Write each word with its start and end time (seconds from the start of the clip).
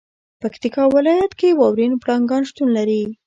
پکتیکا 0.41 0.83
ولایت 0.95 1.31
کې 1.39 1.49
واورین 1.59 1.93
پړانګان 2.01 2.41
شتون 2.49 2.67
لري. 2.77 3.03